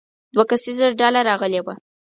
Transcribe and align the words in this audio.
دوه 0.33 0.43
کسیزه 0.49 0.85
ډله 1.01 1.21
راغلې 1.29 1.61
وه. 1.65 1.73